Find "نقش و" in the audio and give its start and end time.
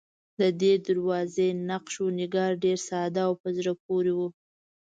1.69-2.07